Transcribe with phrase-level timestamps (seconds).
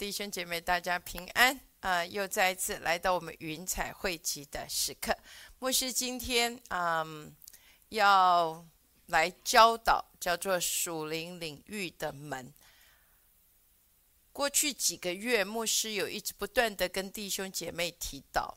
[0.00, 2.02] 弟兄姐妹，大家平安啊！
[2.06, 5.14] 又再一次来到我们云彩汇集的时刻。
[5.58, 7.36] 牧师今天嗯
[7.90, 8.66] 要
[9.08, 12.50] 来教导叫做属灵领域的门。
[14.32, 18.56] 过去几个月，牧师有一直不断的跟弟兄姐妹提到，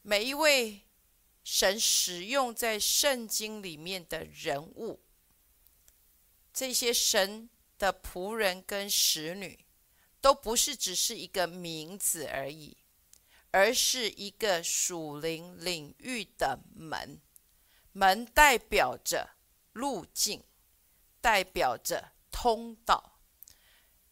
[0.00, 0.80] 每一位
[1.44, 5.02] 神使用在圣经里面的人物，
[6.54, 7.50] 这些神。
[7.78, 9.65] 的仆人跟使女，
[10.26, 12.76] 都不是只是一个名字而已，
[13.52, 17.20] 而是一个属灵领域的门。
[17.92, 19.36] 门代表着
[19.72, 20.42] 路径，
[21.20, 23.20] 代表着通道。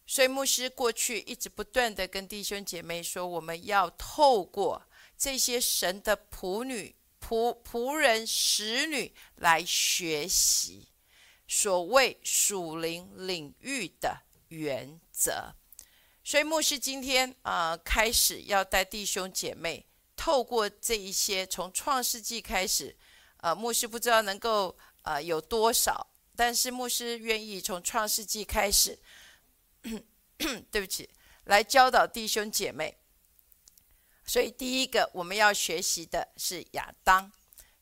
[0.05, 10.87] 所以牧师过去一直不断的跟弟兄姐妹说，我们要透过这些神的仆女、仆仆人、使女来学习。
[11.45, 15.53] 所谓属灵领域的原则，
[16.27, 22.97] 所以牧师今天啊，开始要带弟兄姐妹透过这一些，从创世纪开始，
[23.37, 28.97] 呃，牧师不知道能够呃有多少，但是牧师愿意从创世纪开始，
[30.71, 31.07] 对不起，
[31.43, 32.97] 来教导弟兄姐妹。
[34.25, 37.31] 所以第一个我们要学习的是亚当。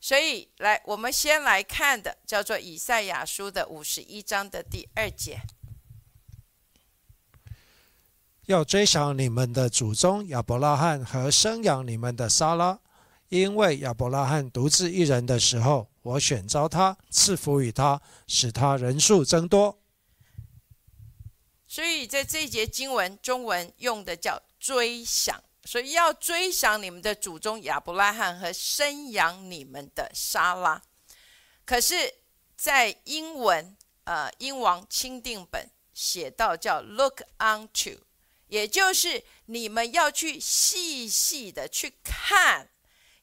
[0.01, 5.39] 所以，来，我们先来看的叫做《以赛亚书》的五十一章的第二节。
[8.45, 12.79] 要追想你们的祖宗亚伯拉罕和生养你们的撒拉，
[13.29, 19.79] 因为亚伯拉罕独自一人的时候，我选召他，赐福于他，使他人数增多。
[21.67, 25.41] 所以在这一节经文，中文用的叫追想。
[25.65, 30.81] 所以要追想你们的祖宗亚伯拉罕和生养你们的沙拉，
[31.63, 32.15] 可是，
[32.57, 37.97] 在英文呃英王钦定本写到叫 look unto，
[38.53, 42.69] 也就是你们要去细细的去看，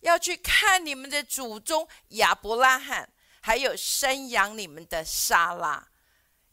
[0.01, 5.89] 要去看你们的祖宗亚伯拉罕，还有生养你们的沙拉，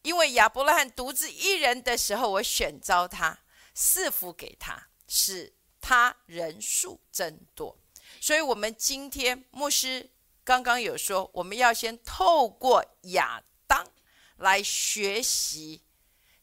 [0.03, 3.39] 因为亚伯拉罕独自一人的时候，我选召他，
[3.73, 5.53] 赐福给他，使。
[5.79, 7.79] 他人数增多，
[8.19, 10.09] 所以我们今天牧师
[10.43, 13.87] 刚刚有说，我们要先透过亚当
[14.35, 15.81] 来学习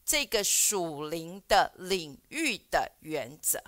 [0.05, 3.61] 这个属灵的领域的原则。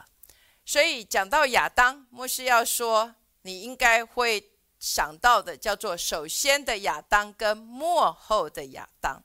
[0.64, 9.24] 所以讲到亚当，牧师要说，你应该会想到的叫做首先的亚当跟幕后的亚当。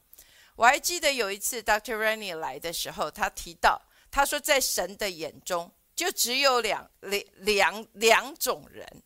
[0.56, 1.96] 我还记得有一次 Dr.
[1.96, 5.70] Rennie 来的时候，他提到，他说在神的眼中。
[5.94, 9.02] 就只有两两两两种人，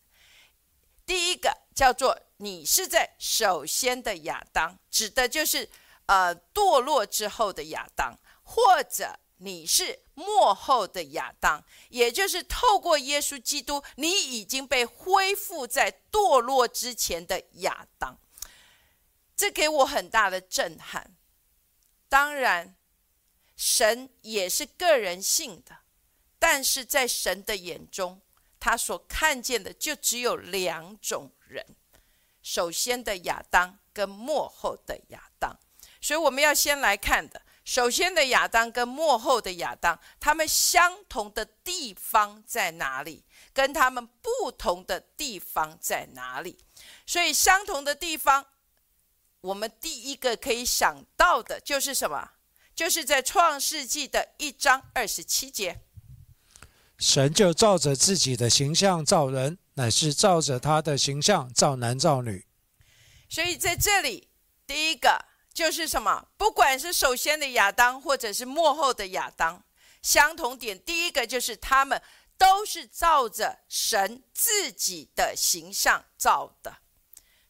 [1.04, 5.68] 第一个叫做你是在首先的亚当，指的就是
[6.06, 18.18] 呃堕落之后的亚当，或者你是末后的亚当，也就是透过耶稣基督，你已经被恢复在堕落之前的亚当。
[19.36, 21.14] 这给我很大的震撼。
[22.08, 22.76] 当然，
[23.56, 25.76] 神也是个人性的。
[26.38, 28.20] 但是在神的眼中，
[28.60, 31.66] 他所看见的就只有两种人：
[32.42, 35.58] 首先的亚当跟幕后的亚当。
[36.06, 43.24] 所以我们要先来看的，首先的亚当跟幕后的亚当，他们相同的地方在哪里？
[43.52, 46.58] 跟他们不同的地方在哪里？
[47.04, 48.46] 所以相同的地方，
[49.40, 52.30] 我们第一个可以想到的就是什么？
[52.72, 55.80] 就是在创世纪的一章二十七节。
[56.98, 62.46] 神就照着自己的形象造人，乃是照着他的形象造男造女。
[63.28, 64.28] 所以在这里，
[64.68, 65.24] 第一个
[65.56, 66.28] 就是什么？
[66.36, 69.64] 不管是首先的亚当，或者是幕后的亚当，
[70.02, 72.00] 相同点，第一个就是他们
[72.36, 76.76] 都是照着神自己的形象造的。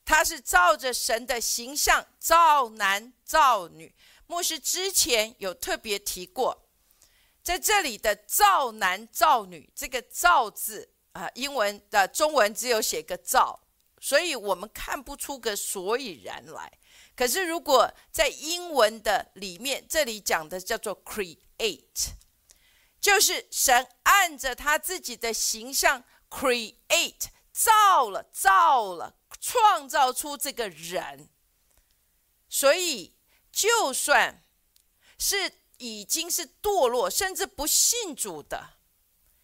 [0.04, 3.92] 他是照着神的形象造男造女。
[4.28, 6.68] 牧师之前有特别提过。
[7.42, 13.58] 在这里的造男造女，这个造字啊，英文的中文只有写个造，
[14.00, 16.72] 所以我们看不出个所以然来。
[17.16, 22.10] 可是如果在英文的里面，这里讲的叫做 create，
[23.00, 31.30] 就是神按着他自己的形象 create 造了造了，创造出这个人。
[32.48, 33.16] 所以
[33.50, 34.44] 就算
[35.18, 35.52] 是。
[35.78, 38.78] 已经是堕落，甚至不信主的，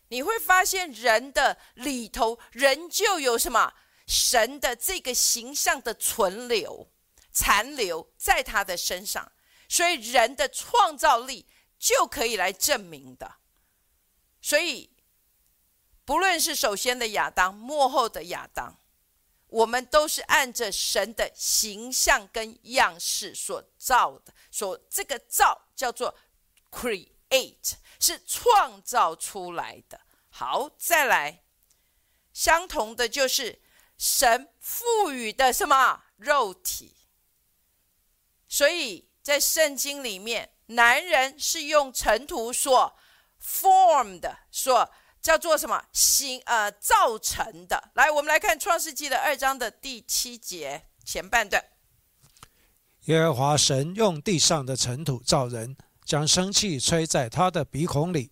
[0.08, 3.74] 你会发现人的里头仍旧有什么
[4.06, 6.90] 神的这个形象的存留、
[7.32, 9.32] 残留在他的身上，
[9.68, 11.46] 所以人的创造力
[11.78, 13.36] 就可以来证明的。
[14.40, 14.90] 所以，
[16.04, 18.78] 不论是首先的亚当，幕后的亚当，
[19.46, 24.34] 我们都是按着神的形象跟样式所造的。
[24.50, 26.14] 所这个造叫做
[26.70, 30.00] create，是创造出来的。
[30.28, 31.44] 好，再来，
[32.32, 33.62] 相同的就是
[33.96, 36.96] 神赋予的什么肉体。
[38.52, 42.94] 所以在圣经里面，男人是用尘土所
[43.42, 44.90] formed，所
[45.22, 47.82] 叫做什么形呃造成的。
[47.94, 51.64] 来，我们来看创世纪的二章的第七节前半段。
[53.06, 55.74] 耶和华神用地上的尘土造人，
[56.04, 58.30] 将生气吹在他的鼻孔里。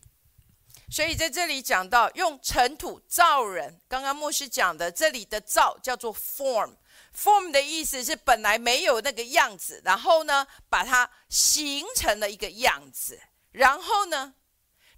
[0.91, 6.75] 所以在这里讲到用尘土造人，刚刚牧师讲的，这里的造叫做 form。
[7.17, 13.21] Form 的意思是本来没有那个样子，然后呢，把它形成了一个样子。
[13.53, 14.35] 然后呢，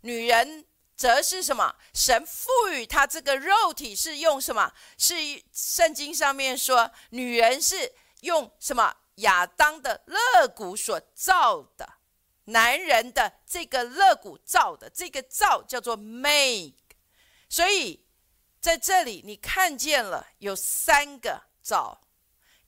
[0.03, 0.67] 女人
[0.97, 1.75] 则是什么？
[1.95, 4.73] 神赋予她这个肉体是用什么？
[4.99, 5.15] 是
[5.53, 8.97] 圣经上面说，女人是用什么？
[9.17, 11.87] 亚当的肋骨所造的，
[12.45, 16.73] 男人的这个肋骨造的，这个造叫做 make。
[17.47, 18.07] 所以
[18.59, 22.01] 在这里你看见了有三个造。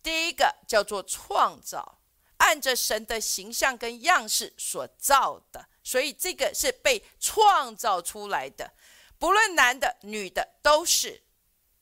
[0.02, 1.99] 第一个叫做创造，
[2.37, 8.73] 按着神的形象跟样式所造的，所以这个是被创造出来的，
[9.19, 11.23] 不论男的女的都是。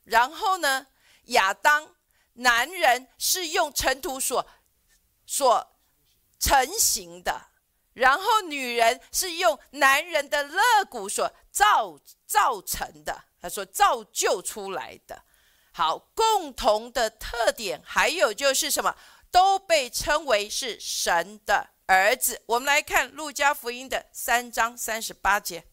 [0.05, 0.87] 然后呢，
[1.25, 1.94] 亚当
[2.35, 4.47] 男人是用尘土所
[5.26, 5.76] 所
[6.38, 7.49] 成型的，
[7.93, 15.25] 然后女人是用男人的肋骨所造造成的，他说造就出来的。
[15.73, 18.95] 好，共同的特点还有就是什么？
[19.31, 22.43] 都被称为是神的儿子。
[22.45, 25.65] 我们来看路加福音的三章三十八节。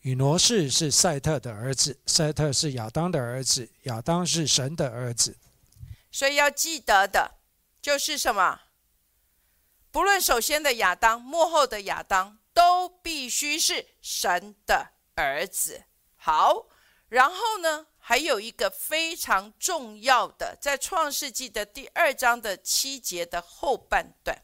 [0.00, 5.38] 以挪士是赛特的儿子，赛特是亚当的儿子，亚当是神的儿子。
[6.10, 7.38] 所以要记得的
[7.82, 8.62] 就是什么？
[9.90, 15.84] 不论首先的亚当，幕后的亚当，都必须是神的儿子。
[16.16, 16.68] 好，
[17.08, 17.88] 然后呢？
[18.04, 24.42] 还有一个非常重要的，在创世纪的第二章的七节的后半段，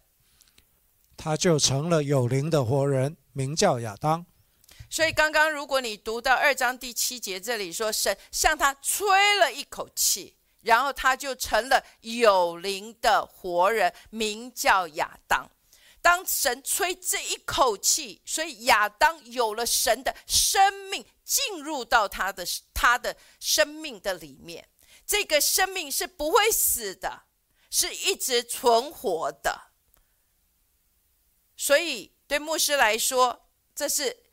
[1.16, 4.24] 他就成了有灵的活人，名叫亚当。
[4.88, 15.50] 所以刚刚如果你读到二章第七节，这里说神向他吹了一口气，然后他就成了有灵的活人，名叫亚当。
[16.00, 22.42] 当神吹这一口气，所以亚当有了神的生命进入到他的
[22.72, 24.66] 他的生命的里面。
[25.06, 27.24] 这个生命是不会死的，
[27.70, 29.72] 是一直存活的。
[31.54, 34.24] 所以对牧师来说，这是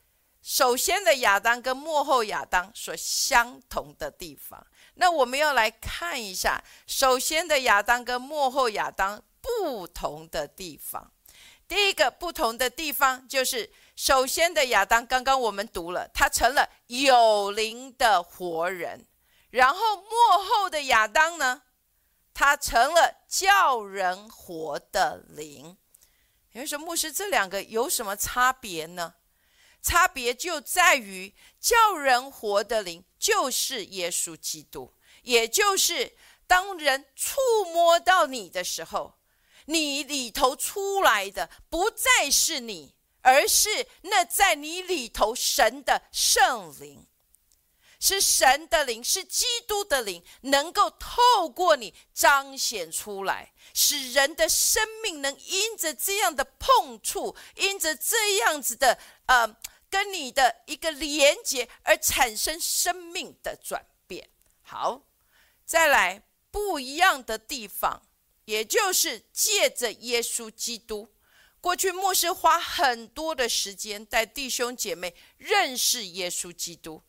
[0.41, 4.65] 首先的亚当跟幕后亚当所相同的地方。
[4.93, 11.11] 那我们要来看一下，首先的亚当跟幕后亚当不同的地方。
[11.67, 18.99] 第一个不同的地方就是，首先的亚当，刚刚我们读了，他成了有灵的活人；
[19.49, 21.63] 然后幕后的亚当呢，
[22.33, 25.75] 他成了叫人活的灵。
[26.51, 29.15] 有人说，牧师，这两个有什么差别呢？
[29.81, 34.93] 差别就在于，叫人活的灵就是耶稣基督，
[35.23, 37.39] 也就是当人触
[37.73, 39.14] 摸到你的时候。
[39.65, 47.07] 你里头出来的不再是你，而是那在你里头神的圣灵，
[47.99, 59.55] 是神的灵，是基督的灵，能够透过你彰显出来，使人的生命能因着这样的碰触，因着这样子的呃，
[59.89, 64.29] 跟你的一个连接而产生生命的转变。
[64.61, 65.01] 好，
[65.65, 68.03] 再来不一样的地方。
[68.45, 71.09] 也就是借着耶稣基督，
[71.59, 77.01] 过去牧师花很多的时间带弟兄姐妹认识耶稣基督，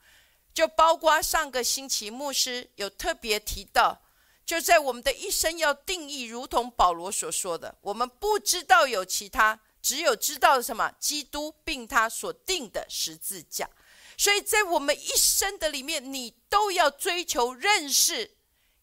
[0.55, 4.03] 就包括上个星期牧师有特别提到，
[4.47, 10.91] 就在我们的一生要定义，如同保罗所说的，我们不知道有其他，只有知道什么？
[10.99, 13.69] 基督并他所定的十字架，
[14.17, 18.39] 所以在我们一生的里面，你都要追求认识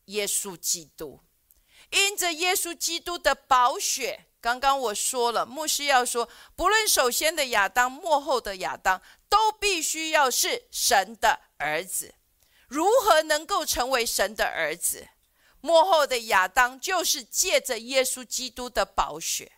[0.05, 1.19] 耶稣基督。
[1.93, 12.15] 因着耶稣基督的宝血，刚刚我说了，牧师要说，不论首先的亚当，幕后的亚当，都必须要是神的儿子。
[12.67, 15.07] 如何能够成为神的儿子？
[15.61, 19.51] 幕后的亚当就是借着耶稣基督的宝血，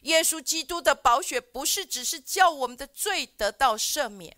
[0.00, 4.34] 耶稣基督的宝血不是只是叫我们的罪得到赦免，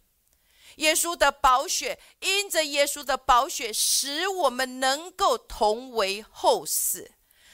[0.76, 7.08] 耶稣的宝血因着耶稣的宝血，使我们能够同为后嗣，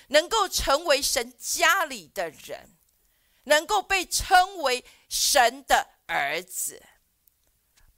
[0.08, 2.76] 能够成为神家里的人，
[3.44, 6.82] 能够被称为神的儿子。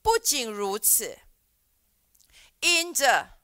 [0.02, 1.18] 不仅如此，
[2.60, 3.38] 因着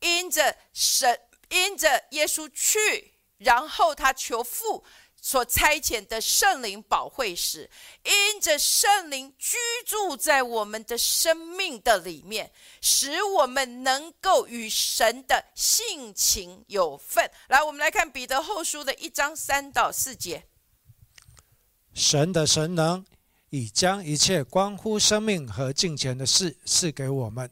[0.00, 4.84] 因着神因着耶稣去，然后他求父。
[5.26, 7.70] 所差遣的圣灵保惠师，
[8.04, 12.52] 因着圣灵居住在我们的生命的里面，
[12.82, 17.30] 使我们能够与神的性情有份。
[17.48, 20.44] 来，我们来看彼得后书的一章三到四节。
[21.94, 23.02] 神的神能
[23.48, 27.50] 已将一切关乎生命和金钱的事赐给我们，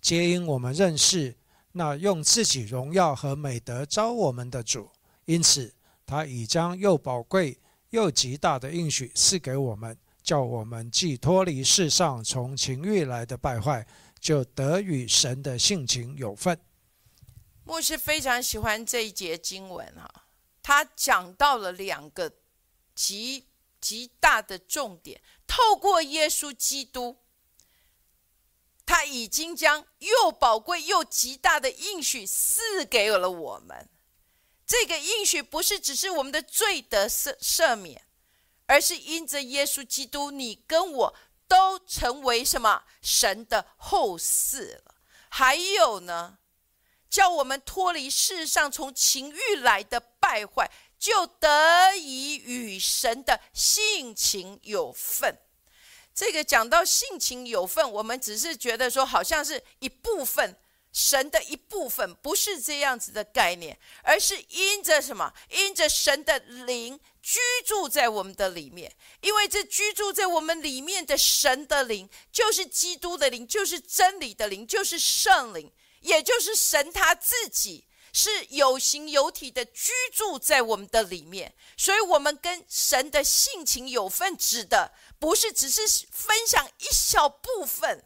[0.00, 1.36] 皆因我们认识
[1.70, 4.90] 那用自己荣耀和美德招我们的主，
[5.26, 5.72] 因此。
[6.04, 7.58] 他已将又宝贵
[7.90, 13.86] 又极大的应许赐给我们，叫我们既脱离世上从情欲来的败坏，
[14.20, 16.58] 就得与神的性情有份。
[17.64, 20.24] 牧师非常喜欢这一节经文哈，
[20.62, 22.32] 他讲到了两个
[22.94, 23.46] 极
[23.80, 25.20] 极大的重点。
[25.46, 27.18] 透过耶稣基督，
[28.84, 33.88] 他已经将又宝贵又极大的应许赐给了我们。
[34.72, 38.00] 这个应许不是只是我们的罪得赦赦免，
[38.64, 41.14] 而是因着耶稣基督，你跟我
[41.46, 44.94] 都成为什么神的后嗣了。
[45.28, 46.38] 还有呢，
[47.10, 55.36] 叫我们脱离世上从情欲来的败坏，就得以与神的性情有份。
[56.14, 60.56] 这个讲到性情有份，我们只是觉得说，好像是一部分。
[60.92, 65.32] 神的一部分不是这样子的概念，而是因着什么？
[65.48, 68.94] 因着神的灵居住在我们的里面。
[69.22, 81.54] 因为这居住在我们里面的神的灵，就是基督的灵，就是真理的灵，就是圣灵，也就是神他自己是有形有体的居住在我们的里面。
[81.78, 88.04] 所以，我们跟神的性情有份，指的不是只是分享一小部分，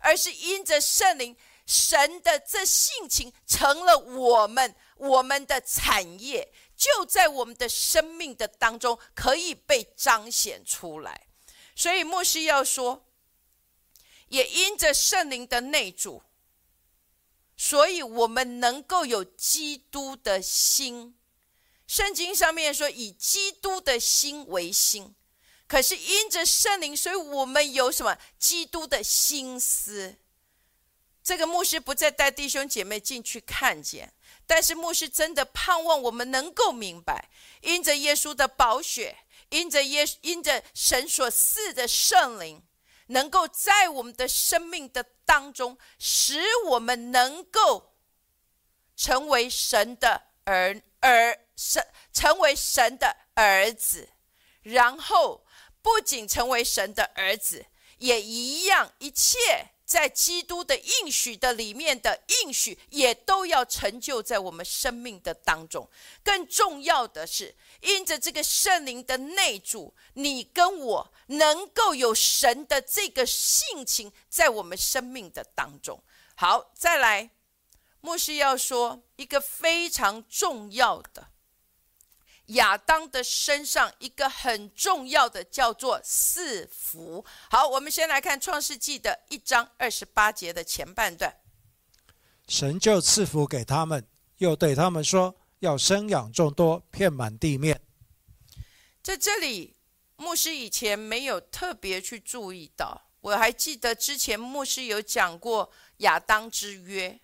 [0.00, 1.36] 而是因着圣灵。
[1.66, 11.26] 神的这性情成了我们我们的产业，就在我们的生命的当中可以被彰显出来。
[11.74, 13.04] 所以牧师要说，
[14.28, 16.22] 也因着圣灵的内住，
[17.56, 21.18] 所以我们能够有基督的心。
[21.86, 25.14] 圣经上面说以基督的心为心，
[25.66, 30.16] 可是因着圣灵，所以我们有什么基督的心思。
[31.26, 34.14] 这个牧师不再带弟兄姐妹进去看见，
[34.46, 37.28] 但是牧师真的盼望我们能够明白，
[37.62, 39.18] 因着耶稣的宝血，
[39.48, 42.62] 因着耶因着神所赐的圣灵，
[43.08, 47.96] 能够在我们的生命的当中，使我们能够
[48.96, 54.10] 成为神的儿儿神，成为神的儿子，
[54.62, 55.44] 然后
[55.82, 57.66] 不仅成为神的儿子，
[57.98, 59.72] 也一样一切。
[59.86, 65.88] 在基督的应许的里面的应许，也都要成就在我们生命的当中。
[66.24, 76.02] 更重要的是，因着这个圣灵的内住，你跟我能够有神的这个性情在我们生命的当中。
[76.34, 77.30] 好，再来，
[78.00, 81.28] 牧师要说一个非常重要的。
[82.46, 87.24] 亚当的身上一个很重要的叫做四福。
[87.50, 91.36] 好，我们先来看创世纪的一章二十八节的前半段。
[92.46, 94.06] 神就赐福给他们，
[94.38, 97.80] 又对他们说：“要生养众多，遍满地面。”
[99.02, 99.74] 在这里，
[100.14, 103.08] 牧师以前没有特别去注意到。
[103.22, 107.18] 我还记得之前牧师有讲过亚当之约。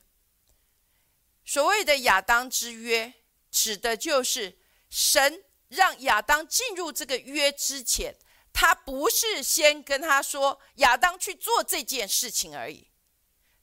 [1.44, 3.14] 所谓的亚当之约，
[3.52, 4.58] 指的就是。
[4.94, 8.14] 神让亚当进入这个约之前，
[8.52, 12.90] 他不是先跟他说亚当去做这件事情而已，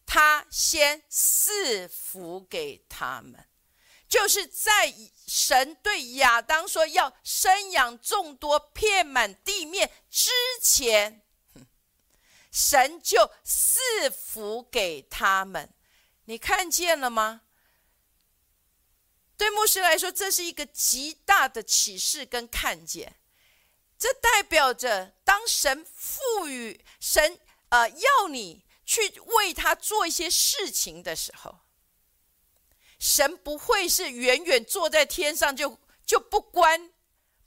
[0.07, 3.48] 他先赐福给他们，
[4.09, 4.91] 就是在
[5.27, 10.31] 神对亚当说要生养众多、遍满地面之
[10.63, 11.21] 前，
[12.51, 15.71] 神就赐福给他们。
[16.25, 17.41] 你看见了吗？
[19.39, 23.15] 对牧师来说，这是一个极大的启示跟看见。
[23.98, 31.60] 这代表着，当神赋予神呃要你去为他做一些事情的时候，
[33.00, 36.91] 神不会是远远坐在天上就就不关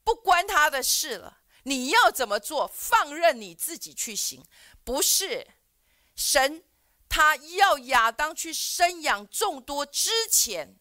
[0.02, 1.40] 不关他的事了。
[1.64, 4.42] 你要怎么做，放任你自己去行，
[4.82, 5.46] 不是
[6.16, 6.64] 神
[7.06, 10.78] 他要亚当去生养众多之前，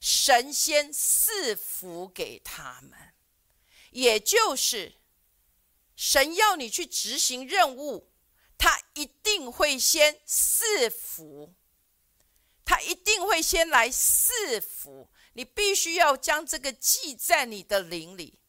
[0.00, 3.14] 神仙赐福给他们，
[3.90, 4.94] 也就是
[5.96, 8.10] 神要你去执行任务，
[8.56, 11.54] 他一定会先赐福，
[12.64, 18.40] 他一定会先来赐福，你必须要将这个记在你的灵里，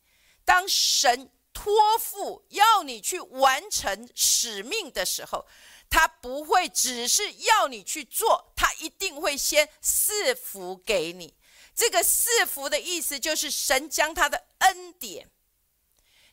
[0.45, 1.31] 当神。
[1.51, 5.45] 托付要你去完成使命的时候，
[5.89, 11.35] 他不会只是要你去做，他一定会先赐福给你。
[11.79, 15.29] 这个赐福的意思就是神将他的恩典，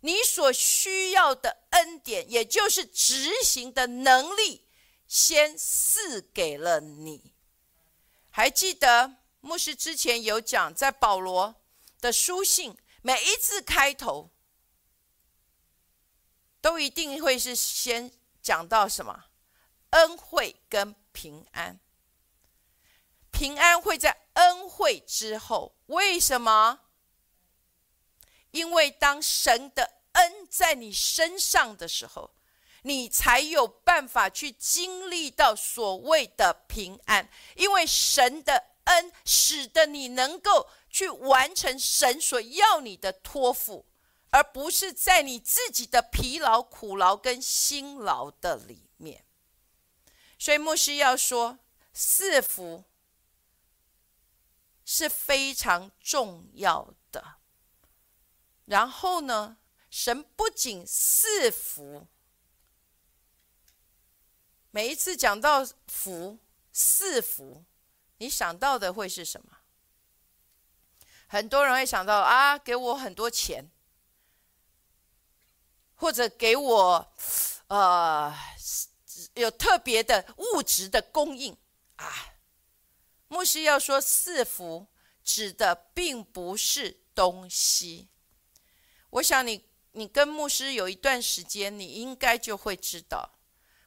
[0.00, 4.66] 你所需要的恩典，也就是执行的能力，
[5.06, 7.32] 先赐给了你。
[8.28, 11.54] 还记得牧师之前有讲，在保罗
[12.00, 14.32] 的书信每一次开头。
[16.60, 18.10] 都一定会是先
[18.42, 19.26] 讲到什么
[19.90, 21.78] 恩惠跟平安，
[23.30, 25.76] 平安会在恩惠之后。
[25.86, 26.80] 为什么？
[28.52, 32.30] 因为当神的恩在你身上的时候，
[32.82, 37.28] 你才有办法去经历到所谓的平安。
[37.54, 43.84] 因为神的恩使得你能够去完成神所要你的托付。
[44.30, 49.24] 而不是在你自己的疲劳、苦劳跟辛劳的里面，
[50.38, 51.58] 所以牧师要说，
[51.94, 52.84] 四福
[54.86, 57.36] 是非常重要的。
[58.64, 59.58] 然后呢，
[59.90, 62.06] 神不仅赐福，
[64.70, 66.38] 每一次讲到福
[66.72, 67.62] 赐福，
[68.16, 69.58] 你想到的会是什么？
[71.26, 73.70] 很多人会想到啊，给我很多钱。
[75.98, 77.12] 或者给我，
[77.68, 78.34] 呃，
[79.32, 81.56] 有特别的物质的供应
[81.96, 82.35] 啊。
[83.28, 84.86] 牧师要说四福
[85.22, 88.08] 指的并不是东西。
[89.10, 93.38] 我想你你跟牧师有一段时间，你应该就会知道，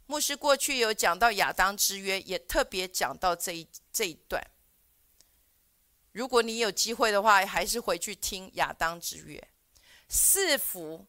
[0.05, 4.45] 牧师过去有讲到亚当之约，也特别讲到这一这一段。
[6.11, 9.47] 如果你有机会的话，还是回去听亚当之约，
[10.07, 11.07] 四福。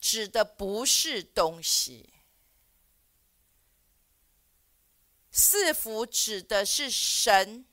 [0.00, 2.12] 指的不是东西，
[5.36, 7.66] 四福指的是神，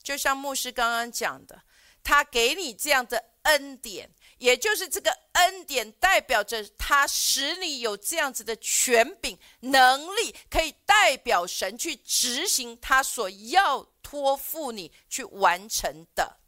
[0.00, 1.64] 就像牧师刚刚讲的，
[2.04, 16.38] 他给你这样的恩典，也就是这个恩典代表着他使你有这样子的权柄能力，可以代表神去执行他所要托付你去完成的。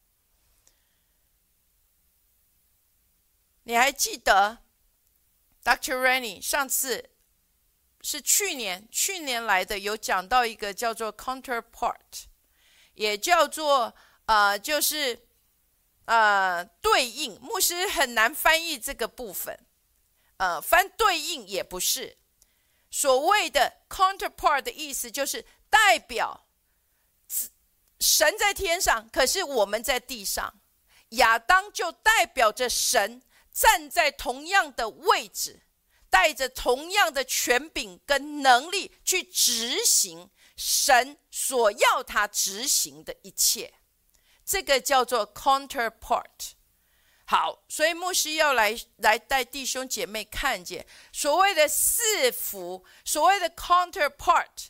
[3.64, 4.59] 你还记得
[5.64, 7.11] ，Doctor Rennie 上次
[8.09, 12.27] 是去年，去年来的，有讲到一个叫做 counterpart，
[12.95, 13.92] 也叫做
[14.27, 15.27] 呃，就是
[16.05, 17.37] 呃对应。
[17.40, 19.59] 牧师很难翻译这个部分，
[20.37, 22.16] 呃，翻对应也不是。
[22.92, 26.47] 所谓的 counterpart 的意思就是代表
[27.99, 30.61] 神在天上，可是我们在地上。
[31.11, 33.21] 亚当就代表着神。
[33.53, 35.62] 站在同样的位置，
[36.16, 43.74] 带着同样的权柄跟能力去执行神所要他执行的一切，
[44.42, 46.52] 这个叫做 counterpart。
[47.26, 54.68] 好，所以牧师要来来带弟兄姐妹看见所谓的四福，所谓的 counterpart，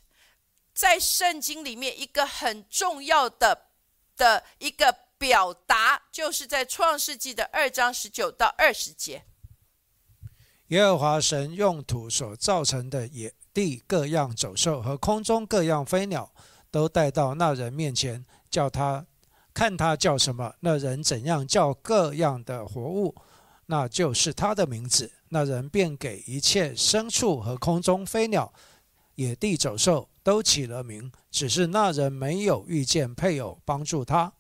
[0.75, 3.69] 在圣经里面一个很重要的
[4.17, 5.07] 的一个。
[5.19, 9.25] 表达就是在创世纪的二章十九到二十节，
[10.69, 16.33] 耶和华神用土所造成的野地各样走兽和空中各样飞鸟，
[16.71, 19.07] 都带到那人面前，叫他
[19.55, 23.15] 看他叫什么，那人怎样叫各样的活物，
[23.67, 25.13] 那就是他的名字。
[25.29, 28.53] 那人便给一切牲畜和空中飞鸟、
[29.15, 34.33] 野地走兽都起了名，只是那人没有遇见配偶帮助他。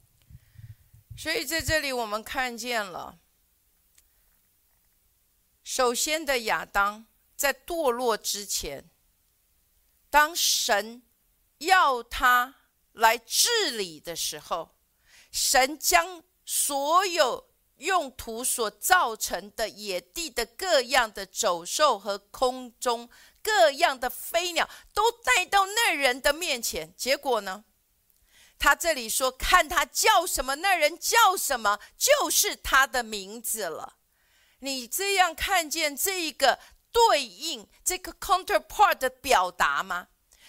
[1.16, 3.16] 所以在这里，我们看见了，
[5.66, 8.88] 首先的亚当在堕落之前，
[10.08, 11.02] 当神
[11.58, 12.54] 要他
[12.92, 14.76] 来治理的时候，
[15.32, 23.10] 神将所有用土所造成的野地的各样的走兽和空中
[23.42, 26.94] 各样的飞鸟，都带到那人的面前。
[26.96, 27.64] 结果呢，
[28.56, 33.94] 他这里说：“看他叫什么，那人叫什么，就是他的名字了。”
[34.60, 36.58] 你这样看见这一个
[36.90, 40.08] 对应这个 counterpart 的表达吗？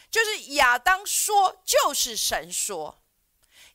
[0.09, 2.95] 就是亚当说，就是神说；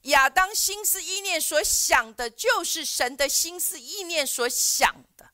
[0.02, 5.30] 亚当心思意念所想的，就是神的心思意念所想的。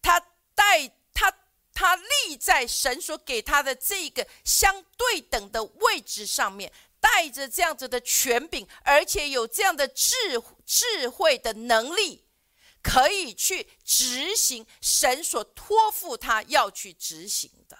[0.00, 0.20] 他
[0.54, 1.32] 带他
[1.74, 6.72] 他立在神所给他的这个相对等的位置上面。
[6.98, 10.16] 带着这样子的权柄，而且有这样的智
[10.64, 12.25] 智慧的能力，
[12.86, 17.76] 可以去执行神所托付他要去执行的。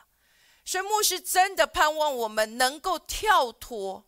[0.65, 4.05] 所以牧师真的盼望我们能够跳脱，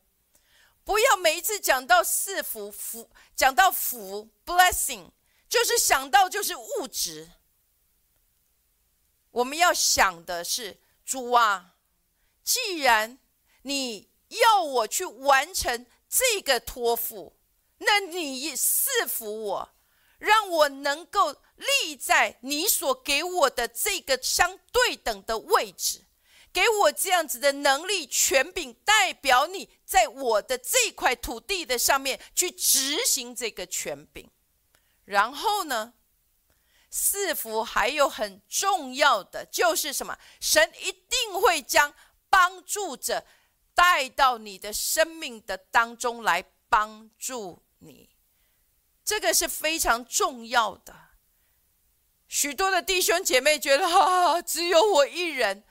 [0.83, 5.11] 不要每一次讲到四福福，讲到福 blessing，
[5.49, 7.31] 就是想到就是物质。
[9.31, 11.77] 我们要想的是主啊，
[12.43, 13.19] 既然
[13.63, 14.09] 你。
[14.29, 17.35] 要我去完成这个托付，
[17.79, 19.71] 那你赐福我，
[20.19, 26.05] 让我能够立在你所给我的这个相对等的位置，
[26.53, 34.31] 给我这样子的能力、权柄，代表你在我的这块土地的上面去执行这个权柄。
[35.05, 35.95] 然后呢，
[36.91, 40.19] 赐福还有很重要的就是什么？
[40.41, 41.95] 神一定会将
[42.29, 43.25] 帮助者。
[43.75, 48.08] 带到你的生命的当中来帮助你，
[49.09, 50.94] 这个是非常重要的。
[52.29, 55.64] 许多的弟兄姐妹觉得， 啊，只有我一人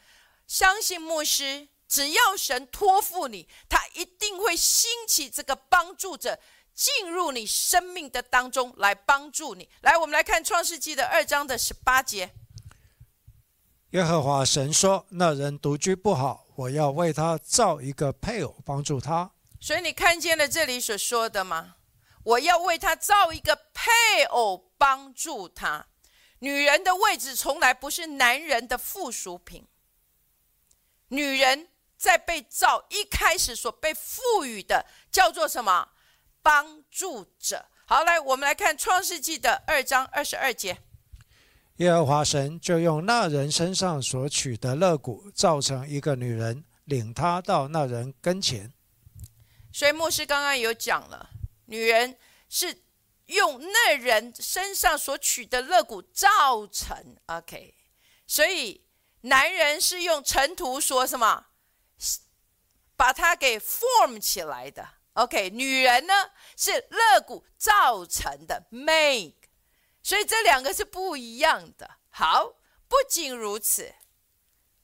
[0.47, 6.39] 相信牧师，只要神托付你，他一定会兴起这个帮助者
[6.73, 9.69] 进入你生命的当中来帮助你。
[9.81, 12.33] 来，我们来看创世纪的二章的十八节。
[13.91, 19.31] 耶和华神说：“那人独居不好。”我要为他造一个配偶，帮助他。
[19.61, 21.75] 所以你看见了这里所说的吗？
[22.27, 25.87] 我要为他造一个配偶，帮助他。
[26.39, 29.65] 女人的位置从来不是男人的附属品。
[31.07, 35.87] 女人在被造一开始所被赋予的叫做什么？
[36.41, 37.65] 帮助者。
[37.85, 40.79] 好，来我们来看创世纪的二章二十二节。
[41.77, 48.73] 耶和华神就用那人身上所取的肋骨造成一个女人，领他到那人跟前。
[49.71, 51.29] 所以牧师刚刚有讲了，
[51.67, 52.17] 女人
[52.49, 52.83] 是
[53.27, 57.15] 用那人身上所取的肋骨造成。
[57.27, 57.73] OK，
[58.25, 58.83] 所以
[59.21, 61.45] 男人是用尘土说什么，
[62.95, 64.87] 把它给 form 起来的。
[65.13, 66.13] OK，女人呢
[66.55, 69.33] 是肋骨造成的 make。
[70.03, 71.97] 所以这两个是不一样的。
[72.09, 72.55] 好，
[72.87, 73.93] 不仅如此，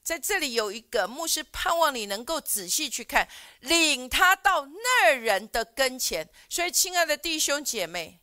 [0.04, 3.26] 在这里有一个牧师盼望你能够仔细去看，
[3.60, 6.28] 领他到那人的跟前。
[6.50, 8.20] 所以，亲爱的弟兄姐妹，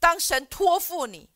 [0.00, 1.30] 当神托付你，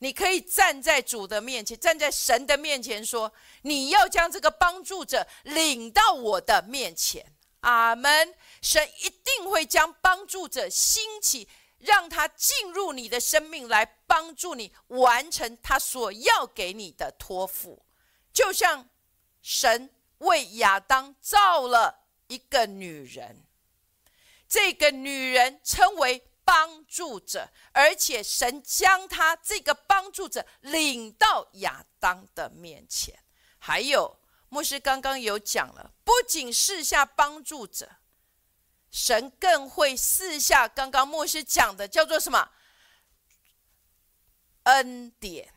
[0.00, 8.34] 你可以站在主的面前，站在神的面前，说：“你要将这个帮助者领到我的面前。”阿门。
[8.60, 11.48] 神一定会将帮助者兴起。
[11.78, 17.84] 让他进入你的生命，来帮助你完成他所要给你的托付。
[18.34, 18.90] 就像
[19.40, 23.46] 神为亚当造了一个女人，
[24.48, 33.18] 这个女人称为帮助者，而且神将他这个帮助者领到亚当的面前。
[33.58, 34.18] 还有
[34.48, 37.88] 牧师刚刚有讲了，不仅是下帮助者。
[38.90, 42.50] 神更会四下，刚刚牧师讲的叫做什么？
[44.64, 45.53] 恩典，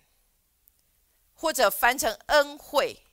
[1.38, 3.06] 或者翻成恩惠，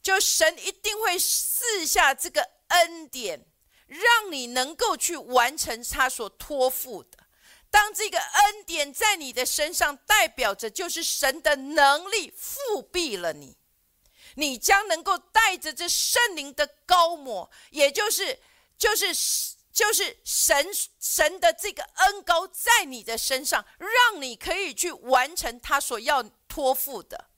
[0.00, 3.46] 就神一定会四下这个恩典，
[3.86, 7.18] 让你能够去完成他所托付的。
[7.70, 13.56] 当这个恩典在你的身上，代表着就是神的能力复辟了你，
[14.36, 18.38] 你将能够带着这圣灵的高模，也就是
[18.78, 19.06] 就是。
[19.74, 20.68] 就是神
[21.00, 27.28] 神的这个恩高在你的身上，让你可以去完成他所要托付的。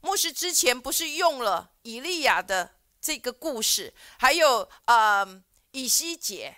[0.00, 6.56] 牧师之前不是用了以利亚的这个故事，还有呃以西结，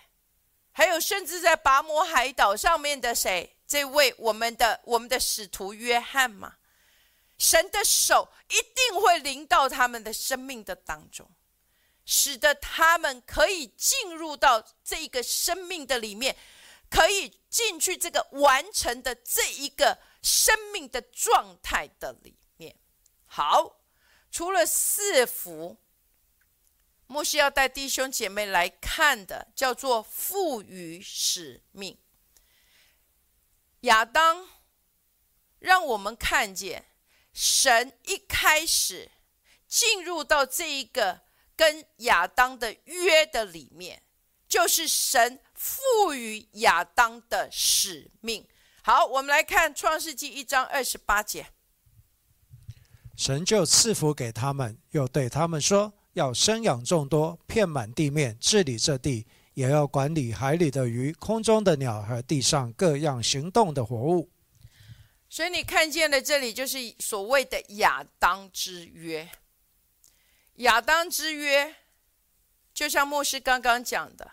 [0.71, 3.55] 还有甚至在拔摩海岛上面的谁？
[3.67, 6.55] 这位我们的我们的使徒约翰嘛？
[7.37, 11.29] 神的手一定会临到他们的生命的当中。
[12.03, 16.35] 使得他们可以进入到这个生命的里面，
[16.89, 22.35] 可以进去这个完成的这一个生命的状态的里。
[23.33, 23.77] 好，
[24.29, 25.77] 除了四福，
[27.07, 31.97] 牧师要带弟兄姐妹来看的，叫做赋予使命。
[33.81, 34.49] 亚当
[35.59, 36.89] 让我们看见，
[37.31, 39.09] 神一开始
[39.65, 41.21] 进入到这一个
[41.55, 44.03] 跟亚当的约的里面，
[44.49, 48.45] 就是神赋予亚当的使命。
[48.83, 51.53] 好，我们来看创世纪一章二十八节。
[53.21, 64.31] 神就赐福给他们，又对他们说：“要生养众多，遍满地面，治理这地，也要管理海里的鱼、空中的鸟和地上各样行动的活物。”
[65.29, 69.29] 所以你看见的这里就是所谓的亚当之约。
[70.55, 71.75] 亚当之约，
[72.73, 74.31] 就像牧师刚刚讲的，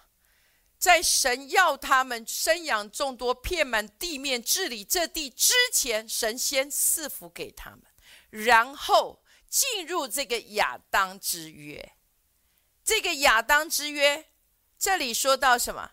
[0.78, 7.80] 在神要他们生养众多、遍满地面、治理这地之前，神先赐福给他们。
[8.30, 11.92] 然后进入这个亚当之约，
[12.84, 14.30] 这个亚当之约，
[14.78, 15.92] 这里说到什么？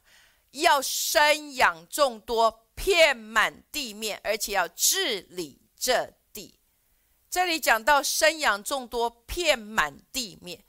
[0.51, 6.59] 要生养众多，遍满地面，而且要治理这地。
[7.29, 10.63] 这里讲到生养众多，遍满地面。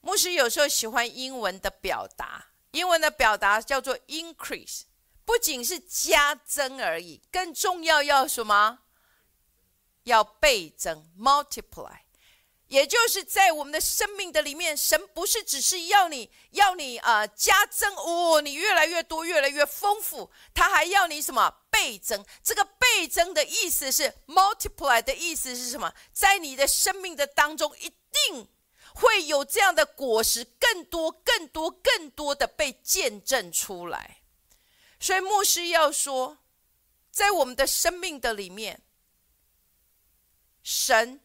[0.00, 4.82] 牧师有时候喜欢英文的表达，英文的表达叫做 increase，
[5.24, 8.80] 不仅是加增而已，更重要要什么？
[10.06, 11.98] 要倍增，multiply，
[12.68, 22.24] 也就是在我们的生命的里面，神不是只是要你要你啊加增哦，你越来越多，越来越丰富，他还要你什么倍增？
[22.40, 25.92] 这个倍增的意思是 multiply 的意思是什么？
[26.12, 27.92] 在你的生命的当中，一
[28.28, 28.48] 定
[28.94, 34.22] 会有这样的果实，更多、更多、更多的被见证出来。
[35.00, 36.38] 所以牧师要说，
[37.10, 38.82] 在我们的生命的里面。
[40.68, 41.20] 神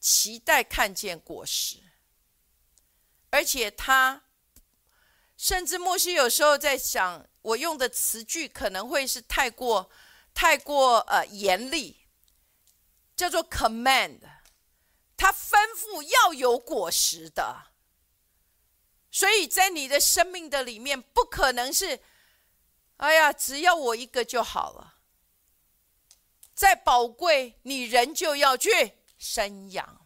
[0.00, 1.76] 期待看见果实，
[3.28, 4.22] 而且他
[5.36, 9.90] 甚至莫西有时候在想，我用的词句可能会是太过、
[10.32, 12.06] 太过呃严厉，
[13.14, 14.20] 叫做 command，
[15.14, 17.66] 他吩咐要有果实的，
[19.10, 22.00] 所以在你的生命的里面，不可能是，
[22.96, 24.94] 哎呀，只要我一个就好了。
[26.58, 30.04] 再宝贵，你人就要去生养，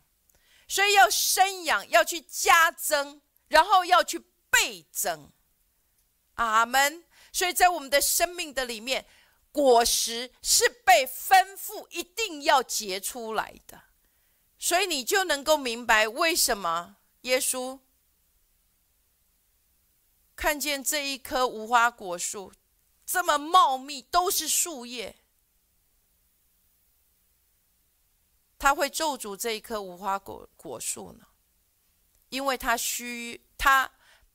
[0.68, 4.18] 所以要生养，要去加增，然后要去
[4.50, 5.32] 倍增。
[6.34, 7.04] 阿门。
[7.32, 9.06] 所以在我们的生命的里面，
[9.50, 13.84] 果实是被吩咐一定要结出来的，
[14.58, 17.80] 所以你就能够明白为什么耶稣
[20.36, 22.52] 看见这一棵无花果树
[23.06, 25.16] 这么茂密，都是树叶。
[28.62, 31.26] 他会咒诅这一棵无花果果树呢，
[32.28, 33.90] 因为他需他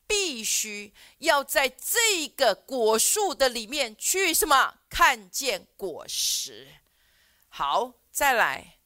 [0.06, 6.68] 必须要在这个果树的里面去什么看见果实。
[7.48, 8.80] 好，再来，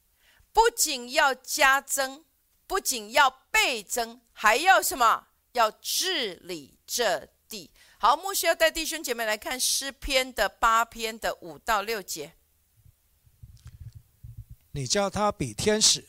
[0.52, 2.24] 不仅要加增，
[2.68, 5.26] 不仅要倍增，还要什么？
[5.54, 7.72] 要治理这地。
[7.98, 12.36] 好，牧师要带弟兄姐妹来看诗篇的八篇的五到六节。
[14.72, 16.04] 你叫他比天使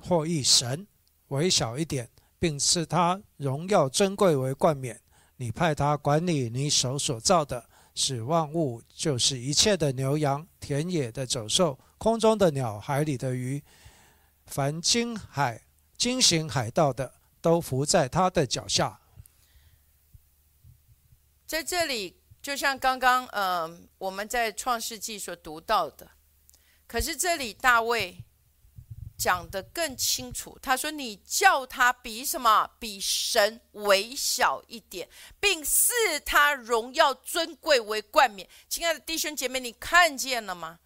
[0.00, 0.86] 或一神
[1.28, 5.00] 微小一点，并赐他荣耀珍贵为冠冕。
[5.36, 13.62] 你派他管理你手所造的，使万物，就是一切的牛羊、田野的走兽、空中的鸟、海里的鱼，
[14.46, 15.62] 凡经海、
[15.96, 19.00] 经行海道的，都伏在他的脚下。
[21.46, 26.10] 在这里，就像刚刚，嗯，我们在创世纪所读到的。
[26.88, 28.24] 可是这里大卫
[29.18, 32.70] 讲的更清楚，他说：“你叫他比什么？
[32.78, 35.92] 比神微小一点，并赐
[36.24, 40.78] 他荣耀尊贵为冠冕。”亲爱的弟兄姐妹，你看见了吗？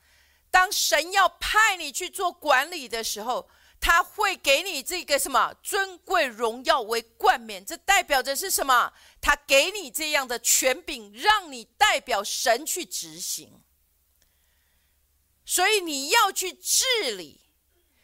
[0.51, 3.49] 当神要派你去做管理的时候，
[3.81, 7.65] 他会给你这个什么尊贵荣耀为冠冕？
[7.65, 8.93] 这代表着是什么？
[9.21, 13.63] 他给你这样的权柄，让你代表神去执行。
[15.45, 16.85] 所以你要去治
[17.17, 17.41] 理，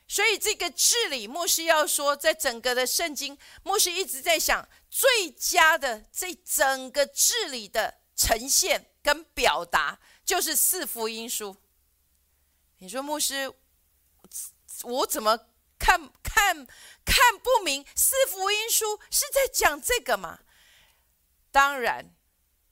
[0.09, 11.57] 所以这个治理，牧师要说，在整个的圣经，牧师一直在想，最佳的这整个治理的呈现跟表达，就是四福音书。
[12.79, 13.55] 你说牧师，
[14.83, 15.39] 我怎么
[15.79, 16.67] 看看
[17.05, 17.87] 看不明？
[17.95, 20.41] 四福音书是在讲这个吗？
[21.53, 22.15] 当然，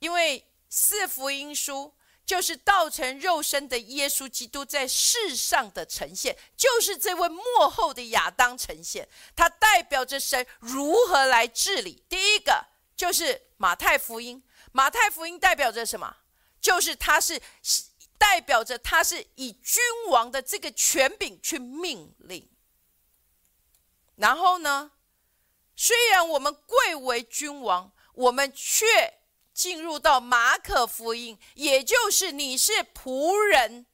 [0.00, 1.95] 因为四福音书。
[2.26, 12.02] 就是道成肉身的耶稣基督在世上的呈现，就是这位幕后的亚当呈现，它代表着神如何来治理。
[12.08, 16.16] 第一个就是马太福音，马太福音代表着什么？
[16.60, 17.40] 就是他是
[18.18, 22.50] 代表着他是以君王的这个权柄去命令。
[24.16, 24.90] 然后呢，
[25.76, 29.15] 虽然我们贵为君王，我们却。
[29.56, 33.86] 进入到马可福音，也就是你是仆人。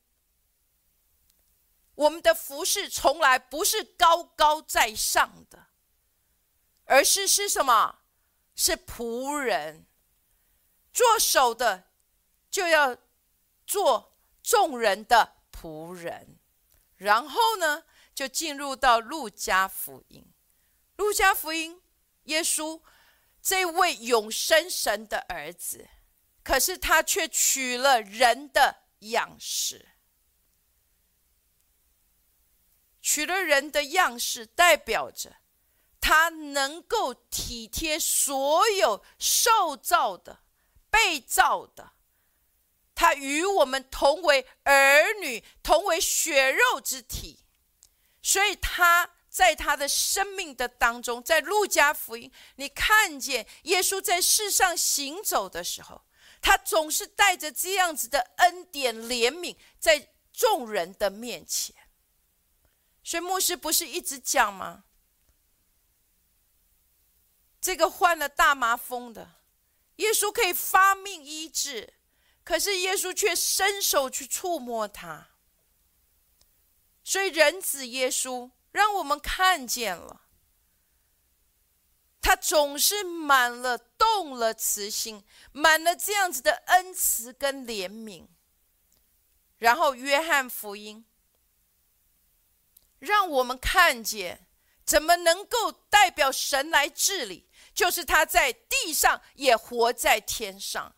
[1.94, 5.68] 我们的服饰从来不是高高在上的，
[6.86, 8.00] 而是是什么？
[8.56, 9.86] 是仆人。
[10.92, 11.84] 做手的
[12.50, 12.96] 就要
[13.64, 16.40] 做众人的仆人。
[16.96, 20.26] 然后呢，就进入到路加福音。
[20.96, 21.80] 路加福音，
[22.24, 22.80] 耶稣。
[23.42, 25.88] 这位永生神的儿子，
[26.44, 29.88] 可是他却取了人的样式，
[33.00, 35.38] 取了人的样式，代表着
[36.00, 40.44] 他能够体贴所有受造的、
[40.88, 41.94] 被造的，
[42.94, 47.44] 他与我们同为儿女，同为血肉之体，
[48.22, 49.16] 所以他。
[49.32, 56.02] 在他的生命的当中，在路加福音，你看见耶稣在世上行走的时候，
[56.42, 61.74] 他总是带着这样子的恩典怜悯，在众人的面前。
[63.02, 64.84] 所以牧师不是一直讲吗？
[67.58, 69.36] 这个患了大麻风的，
[69.96, 71.94] 耶稣可以发命医治，
[72.44, 75.28] 可是耶稣却伸手去触摸他。
[77.02, 78.50] 所以人子耶稣。
[78.72, 80.22] 让我们看见了，
[82.20, 88.26] 他总是满了动了慈心，满了这样子的恩慈跟怜悯。
[89.58, 91.04] 然后约翰福音，
[92.98, 94.48] 让我们看见
[94.84, 100.96] 怎么能够代表神来治理，就是他在地上也活在天上，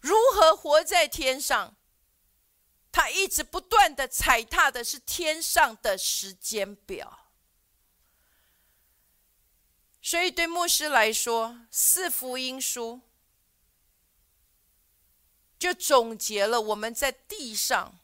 [0.00, 1.75] 如何活在天上？
[2.96, 7.28] 他一直不断的踩踏的是天上的时间表，
[10.00, 13.02] 所以对牧师来说，四福音书
[15.58, 17.98] 就总结了我们在地上，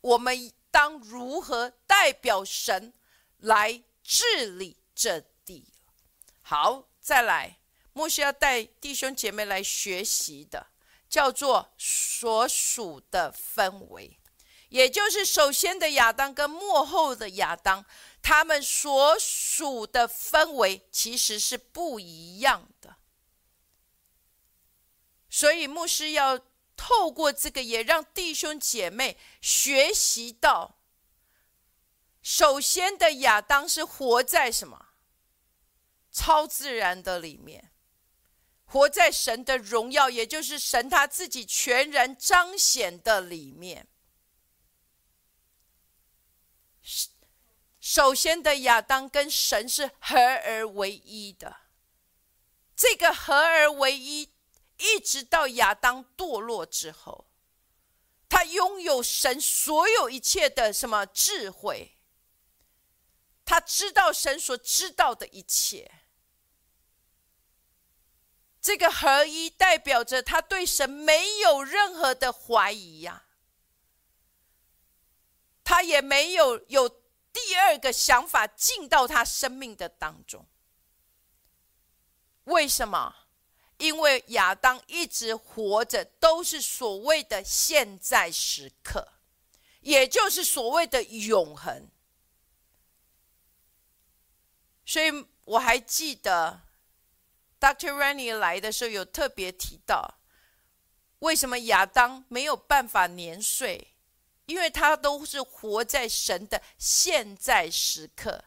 [0.00, 2.92] 我们当如何代表神
[3.36, 5.68] 来治理这地。
[6.40, 7.60] 好，再来，
[7.92, 10.66] 牧师要带弟兄姐妹来学习的，
[11.08, 14.18] 叫做所属的氛围。
[14.72, 17.84] 也就是首先的亚当跟幕后的亚当，
[18.22, 22.96] 他们所属的氛围其实是不一样的。
[25.28, 26.40] 所以牧师要
[26.74, 30.78] 透过这个，也让弟兄姐妹学习到，
[32.22, 34.86] 首先的亚当是活在什么
[36.10, 37.70] 超自然的里面，
[38.64, 43.86] 活在神的荣耀，也就是神他自己全然彰显的里面。
[47.92, 51.54] 首先的亚当跟神是合而为一的，
[52.74, 54.32] 这个合而为一，
[54.78, 57.26] 一直到亚当堕落之后，
[58.30, 61.98] 他拥有神所有一切的什么智慧，
[63.44, 65.92] 他知道神所知道的一切，
[68.62, 73.24] 这个合一代表着他对神没有任何的怀疑呀。
[75.62, 77.01] 他也没有有
[77.32, 80.46] 第二个想法进到他生命的当中。
[82.44, 83.16] 为什么？
[83.78, 89.14] 因为亚当一直活着都是所谓的现在时刻，
[89.80, 91.88] 也就是所谓的永恒。
[94.84, 96.60] 所以我还记得
[97.58, 97.92] ，Dr.
[97.92, 100.20] Rennie 来的时候有特别提到，
[101.20, 103.91] 为什么亚当没有办法年岁。
[104.52, 108.44] 因为他都是活在神的现在时刻，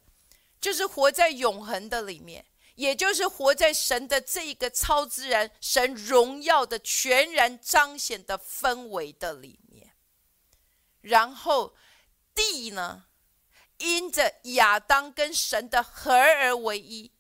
[0.62, 2.46] 就是活在永恒的里面，
[2.76, 9.94] 也就是活在神的这一个超自然、神荣耀的全然彰显的氛围的里面。
[11.02, 11.76] 然后
[12.36, 13.06] 地呢，
[13.80, 17.12] 因着亚当跟神的合而为一，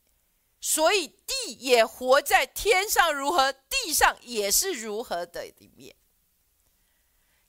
[0.61, 5.95] 所以地也活在天上如何，地上也是如何的里面。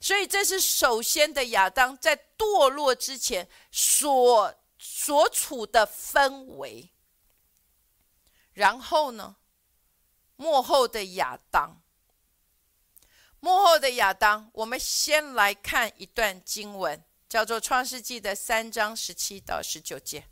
[0.07, 6.89] 所以，这是首先的亚当在堕落之前所所处的氛围。
[8.53, 9.35] 然后呢，
[10.37, 11.81] 幕后的亚当，
[13.41, 20.23] 幕后的亚当，我们先来看一段经文，叫做《创世纪》的三章十七到十九节。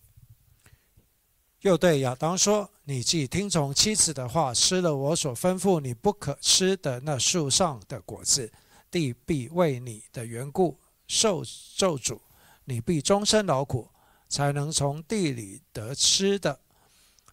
[1.60, 8.54] 又对亚当说：“你既听从妻子的话，吃了我所吩咐你不可吃的那树上的果子，
[8.90, 11.44] 地必为你的缘故受
[11.76, 12.20] 咒诅，
[12.66, 13.90] 你必终身劳苦，
[14.28, 16.60] 才能从地里得吃的。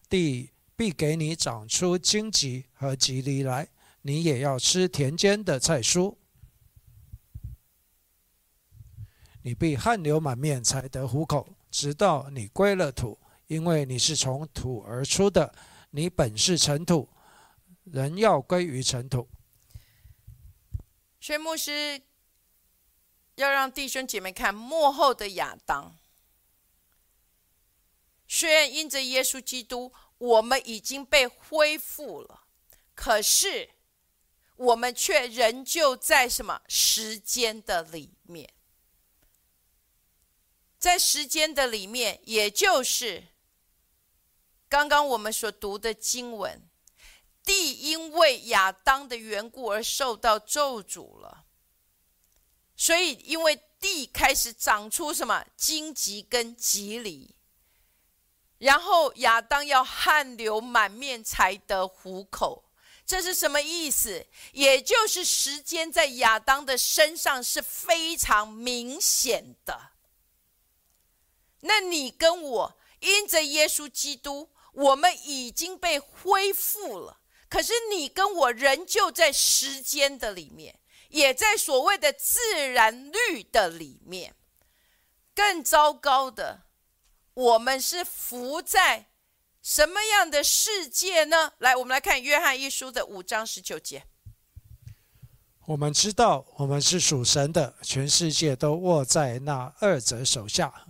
[0.09, 3.69] 地必给你长出荆棘和棘藜来，
[4.01, 6.15] 你也要吃田间的菜蔬。
[9.41, 15.53] 你必汗流满面才得糊口，直到你归了土。”因为你是从土而出的，
[15.91, 17.07] 你本是尘土，
[17.83, 19.27] 人要归于尘土。
[21.23, 22.01] 薛牧师
[23.35, 25.97] 要让弟兄姐妹看幕后的亚当。
[28.27, 32.43] 虽然因着耶稣基督，我们已经被恢复了，
[32.93, 33.69] 可是
[34.57, 38.53] 我们却仍旧在什么时间的里面？
[40.77, 43.27] 在时间的里面，也就是。
[44.67, 46.61] 刚刚我们所读的经文，
[47.45, 51.45] 地因为亚当的缘故而受到咒诅了，
[52.75, 57.35] 所以因为地开始长出什么荆棘跟棘藜，
[58.59, 62.63] 然后亚当要汗流满面才得糊口，
[63.05, 64.25] 这是什么意思？
[64.53, 69.91] 也就是时间在亚当的身上是非常明显的。
[71.61, 74.49] 那你跟我因着耶稣基督。
[74.73, 77.19] 我们已经被恢复了，
[77.53, 80.79] 可是你跟我仍旧在时间的里面，
[81.09, 82.39] 也在所谓的自
[82.69, 84.33] 然律的里面。
[85.35, 86.63] 更糟糕的，
[87.35, 89.05] 我们是浮在
[89.61, 91.53] 什么样的世界呢？
[91.59, 94.03] 来，我们来看约翰一书的五章十九节。
[95.67, 100.87] 我们知道，我们是属神的，全世界都握在那二者手下。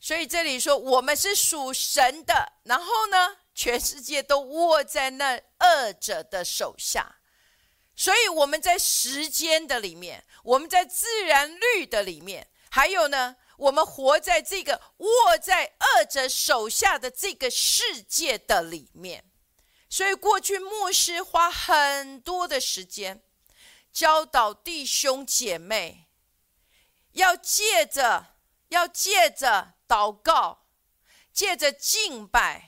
[0.00, 7.16] 所以这里说我们是属神的，然后呢，全世界都握在那二者的手下。
[7.96, 19.24] 所以我们在时间的里面，我们在自然律的里面，还有呢，我们活在这个握在二者手下的这个世界的里面。
[19.90, 23.20] 所以过去牧师花很多的时间
[23.92, 26.06] 教导弟兄姐妹，
[27.14, 28.36] 要借着，
[28.68, 29.74] 要借着。
[29.88, 30.66] 祷告，
[31.32, 32.67] 借着敬拜，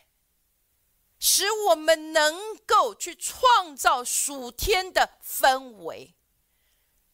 [1.21, 6.16] 使我们能够去创造属天的氛围。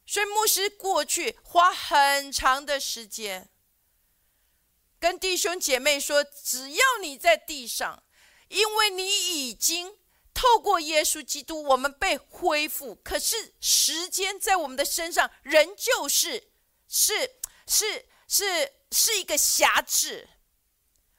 [0.07, 3.51] 所以牧师过去花很长的时间，
[4.99, 8.03] 跟弟兄姐妹说：只要你在地上，
[8.49, 9.99] 因为你已经
[10.33, 12.95] 透过耶稣基督，我们被恢复。
[13.05, 16.49] 可是时间在我们的身上，仍旧是
[16.89, 18.73] 是是是。
[18.93, 20.29] 是一个辖制，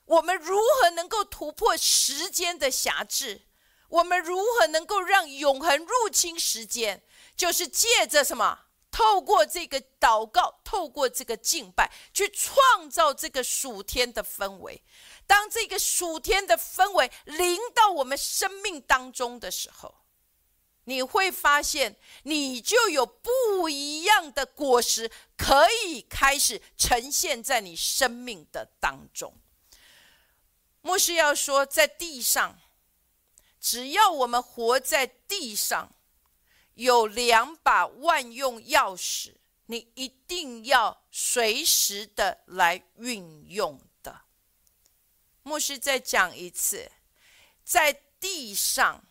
[0.07, 3.43] 我们如何能够突破时间的辖制？
[3.89, 7.01] 我们如何能够让永恒入侵时间？
[7.37, 8.65] 就是借着什么？
[8.89, 14.81] 透过这个祷告，透过这个敬拜，去创造这个属天的氛围。
[15.27, 19.93] 当这个属天的氛围临到我们生命当中的时候，
[20.85, 29.33] 你会发现，你就有不一样的果实可以开始呈现在你生命的当中。
[30.87, 32.57] 牧师要说，在地上，
[33.59, 35.93] 只要我们活在地上，
[36.75, 39.35] 有两把万用钥匙，
[39.65, 44.21] 你一定要随时的来运用的。
[45.43, 46.89] 牧师再讲一次，
[47.65, 49.03] 在地上。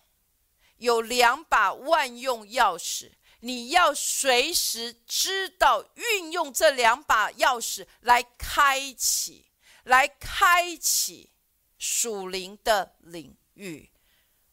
[0.78, 3.10] 有两把万用钥匙，
[3.40, 9.46] 你要随时知道运用这两把钥匙来开启，
[9.84, 11.30] 来开启
[11.78, 13.90] 属灵的领域。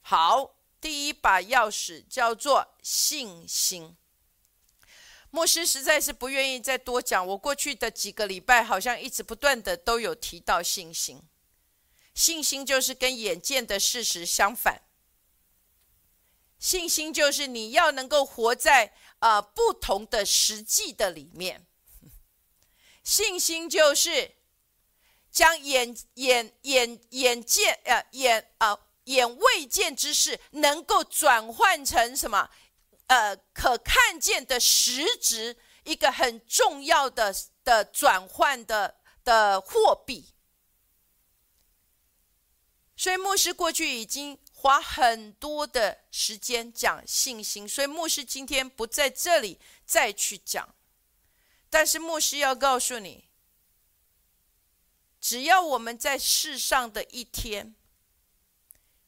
[0.02, 3.96] 好，第一把钥匙叫做信心。
[5.30, 11.24] 牧师实在是不愿意再多讲，我过去的几个礼拜好像一直不断的都有提到信心。
[12.14, 14.84] 信心就是跟眼见的事实相反。
[16.60, 21.66] 信心就是你要能够活在呃不同的实际的里面。
[23.04, 24.36] 信心就是
[25.34, 32.50] 将眼眼眼眼见呃眼啊眼未见之事，能够转换成什么
[33.08, 40.34] 呃可看见的实质，一个很重要的的转换的的货币。
[42.96, 44.40] 所以牧师过去已经。
[44.64, 50.74] 花很多的时间讲信心，所以牧师今天不在这里再去讲。
[51.70, 53.28] 但是牧师要告诉你，
[55.24, 57.76] 只要我们在世上的一天，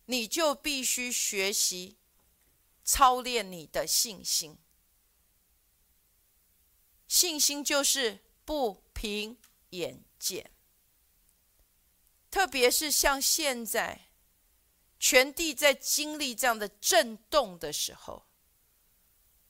[0.06, 1.98] 你就必须学习
[2.86, 4.58] 操练你的信心。
[7.10, 9.38] 信心就是不凭
[9.72, 10.50] 眼见，
[12.32, 14.08] 特别是像现在。
[14.98, 18.26] 全地在经历这样的震动的时候，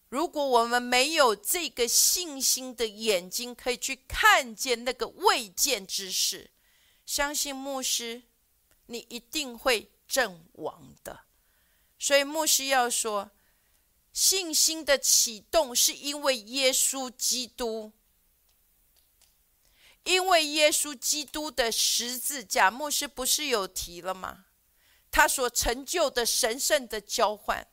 [0.10, 6.52] 如果我们没有这个信心的眼睛，可以去看见那个未见之事，
[7.06, 8.24] 相信牧师，
[8.88, 11.22] 你一定会阵亡的。
[12.00, 13.32] 所以牧师要说，
[14.12, 17.92] 信心的启动是因为耶稣基督，
[20.04, 22.72] 因为耶稣基督的十字架。
[22.72, 24.46] 牧师不是有提了吗？
[25.12, 27.66] 他所成就的神圣的交换，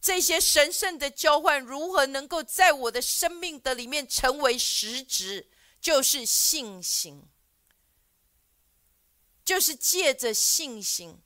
[0.00, 5.48] 这些神圣的交换如何能够在我的生命的里面成为实质？
[5.78, 7.22] 就是信心，
[9.46, 11.22] 就是借着信心，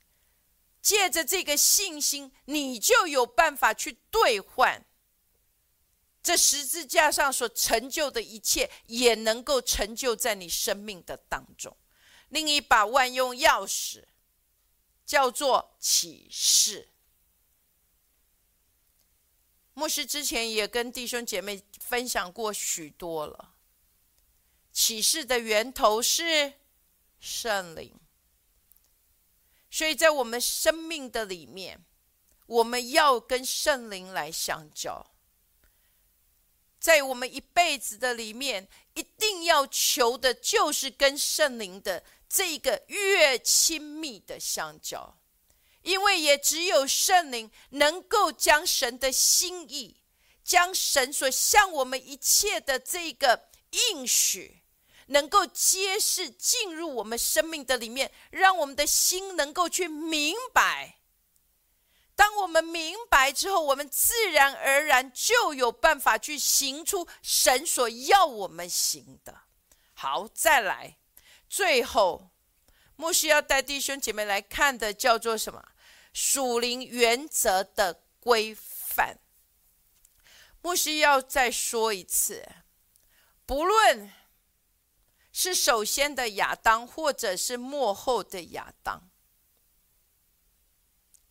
[0.81, 4.85] 借着这个信心，你就有办法去兑换
[6.23, 11.75] 这十字架上所成就的一切，也能够成就在你生命的当中。
[12.29, 14.05] 另一把万用钥匙。
[15.03, 16.87] 叫做启示。
[19.73, 23.55] 牧师之前也跟弟兄姐妹分享过许多了。
[24.71, 26.53] 启示的源头是
[27.19, 27.99] 圣灵，
[29.71, 31.83] 所以在我们生命的里面，
[32.45, 35.03] 我们要跟圣灵来相交。
[36.79, 42.03] 在我们一辈子的里面，一定要求的就是跟圣灵的。
[42.33, 45.17] 这个越亲密的相交，
[45.81, 49.97] 因为也只有圣灵能够将神的心意，
[50.41, 54.60] 将神所向我们一切的这个应许，
[55.11, 60.97] 能够揭示进入我们生命的里面，让我们的心能够去明白。
[62.15, 69.41] 当我们明白之后，我们自然而然就有办法去行出神所要我们行的。
[69.93, 70.97] 好，再来。
[71.49, 72.29] 最后，
[72.95, 75.63] 牧师要带弟兄姐妹来看的叫做什么？
[76.13, 79.17] 属灵原则的规范。
[80.61, 82.47] 牧师要再说一次，
[83.45, 84.11] 不论
[85.43, 89.09] 是首先的亚当，或者是幕后的亚当，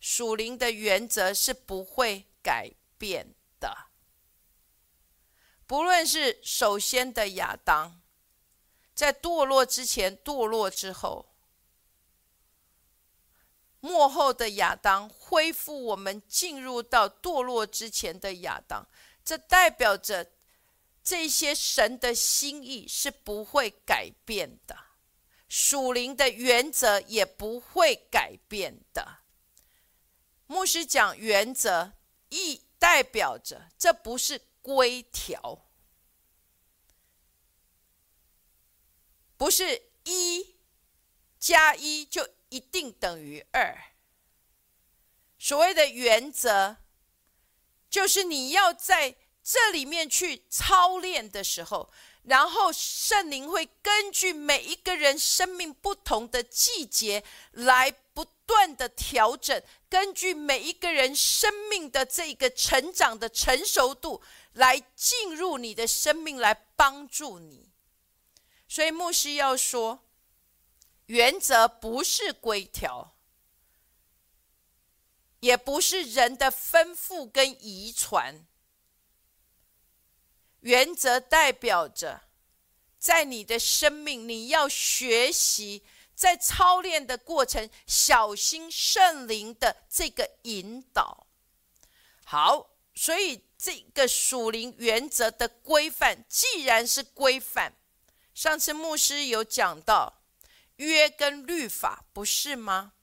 [0.01, 3.87] 属灵的原则是不会改变的。
[5.65, 8.01] 不论是首先的亚当。
[8.93, 11.33] 在堕落之前，堕落之后，
[13.79, 18.85] 幕后的亚当恢复我们进入到堕落之前的亚当，
[19.23, 20.29] 这代表着
[21.03, 24.77] 这些神的心意是不会改变的，
[25.47, 29.19] 属灵的原则也不会改变的。
[30.47, 31.93] 牧师讲原则，
[32.29, 35.67] 意代表着这不是规条。
[39.37, 40.55] 不是一
[41.39, 43.75] 加一就一定等于二。
[45.39, 46.77] 所谓的原则，
[47.89, 51.91] 就是你要在这里面去操练的时候，
[52.23, 64.21] 然后圣灵会根据每一个人生命不同的季节来不断的调整，根据每一个人生命的这个成长的成熟度
[64.53, 67.71] 来进入你的生命，来帮助你。
[68.67, 70.05] 所以牧师要说，
[71.07, 73.15] 原则不是规条，
[75.39, 78.45] 也不是人的吩咐跟遗传。
[80.61, 82.21] 原则代表着，
[82.97, 85.83] 在你的生命，你要学习，
[86.15, 91.27] 在操练的过程，小心圣灵的这个引导。
[92.23, 97.73] 好，所以这个属灵原则的规范，既然是规范。
[98.33, 100.23] 上次牧师有讲到
[100.77, 102.93] 约跟律法，不是吗？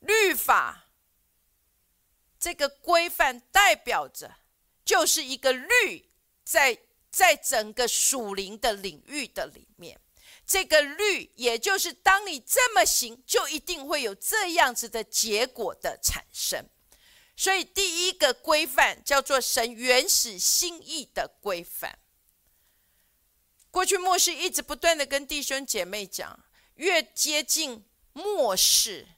[0.00, 0.86] 律法
[2.38, 4.36] 这个规范代表着
[4.84, 6.10] 就是一个律，
[6.44, 6.78] 在
[7.10, 10.00] 在整个属灵的领域的里面，
[10.46, 16.68] 这个律也就是当你这么行，就一定会有这样子的结果的产生。
[17.36, 21.98] 所以第一个规范叫做神原始心意的规范。
[23.70, 26.38] 过去末世一直不断的跟弟兄姐妹讲，
[26.74, 29.08] 越接近末世，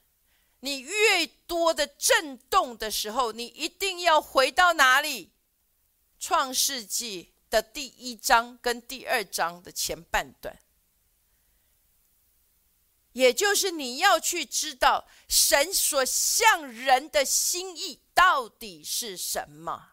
[0.61, 5.33] 你越多的震动的时候，你一定要回到哪里？
[6.27, 10.59] 创世纪的第一章跟第二章的前半段，
[13.13, 19.93] 也就是你要去知道神所向人的心意到底是什么。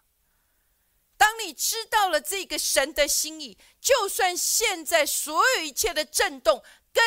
[1.18, 7.04] 当你知道了这个神的心意，就算现在所有一切的震动跟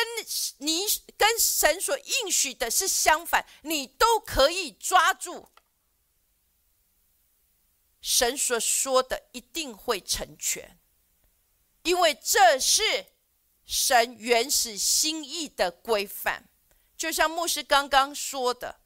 [0.59, 0.85] 你
[1.17, 5.49] 跟神所应许的是相反，你都可以抓住。
[8.09, 10.79] 神所说的一定会成全，
[11.83, 13.07] 因为这是
[13.65, 16.47] 神原始心意的规范。
[16.95, 18.79] 就像牧师刚刚说的，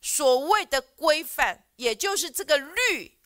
[0.00, 3.18] 所谓的规范，也就是这个律。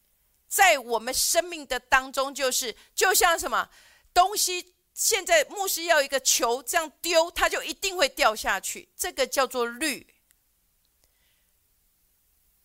[0.49, 3.68] 在我们生命的当中，就是就像什么
[4.14, 8.89] 东西，现在牧师要一个球这样丢，它就一定会掉下去。
[8.97, 10.14] 这个叫做律。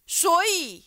[0.07, 0.85] 所以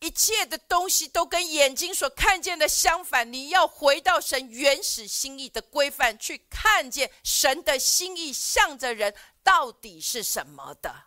[0.00, 3.32] 一切的东西都跟眼睛所看见的相反。
[3.32, 11.04] 你要回到神原始心意的规范，去看见神的心意向着人到底是什么的。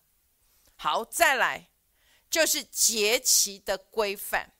[0.75, 1.69] 好，再来
[2.29, 4.53] 就是节期的规范。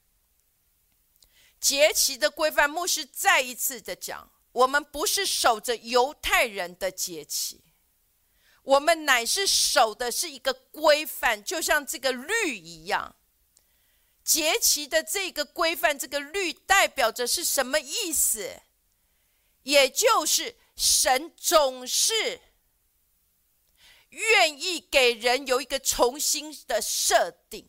[1.60, 7.64] 节期的规范，牧师再一次的讲：我们不是守着犹太人的节期，
[8.64, 13.16] 我们乃是守的是一个规范，就像这个律一样。
[14.30, 18.62] 节期的这个规范，这个律代表着是什么意思？
[19.64, 22.40] 也就是神总是
[24.10, 27.68] 愿意给人有一个重新的设定。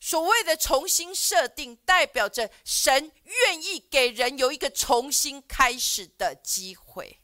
[0.00, 7.20] 所谓的重新设定，代表着神愿意给人有一个重新开始的机会。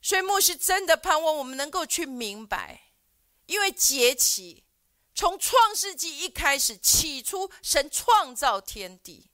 [0.00, 2.84] 所以牧师真的盼望我们能够去明白，
[3.44, 4.64] 因为节期
[5.14, 9.30] 从创世纪一开始，起初神创造天地，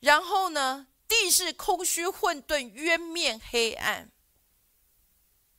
[0.00, 4.12] 然后呢，地是空虚混沌，渊面黑暗。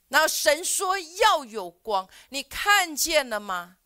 [0.07, 3.77] 然后神说要有光，你看见了吗？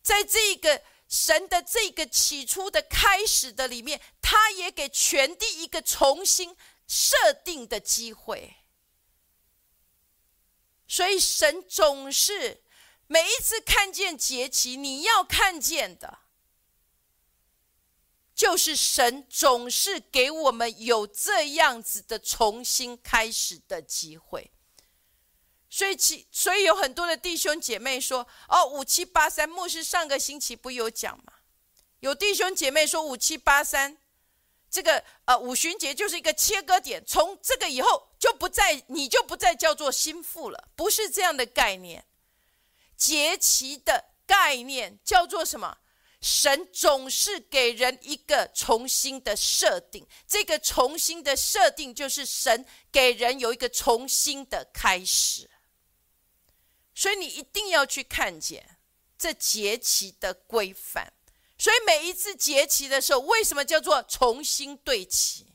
[0.00, 8.56] 在这个神的这个起初的开始的里面，他也给全地一个重新设定的机会。
[10.86, 12.62] 所以神总是
[13.08, 16.18] 每一次看见节期，你要看见的，
[18.34, 24.50] 就是神总是给我们有这样子的重新开始的机会。
[25.68, 31.32] 所以，其所以有很多的弟兄姐妹说：“哦，五七八三，牧师上个星期不有讲吗？
[32.00, 33.98] 有弟兄姐妹说五七八三，
[34.70, 42.04] 这个呃五旬节就是一个切割点，从这个以后就不再你就不再叫做心腹了，不是这样的概念。
[42.96, 45.78] 节期的概念叫做什么？
[46.20, 55.48] 神总是给人一个重新的设定，这个重新的设定就是神给人有一个重新的开始。”
[56.94, 58.78] 所以你一定要去看见
[59.18, 61.12] 这节期的规范。
[61.58, 65.46] 所以每一次节期的时候，为什么叫做重新对齐？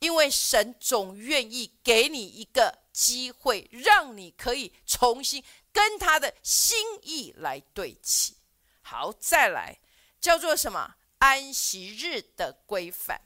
[0.00, 8.36] 因为神总愿意给你一个机会，让你可以重新跟他的心意来对齐。
[8.80, 9.76] 好，再来
[10.20, 10.94] 叫做什么？
[11.18, 13.20] 安息日的规范。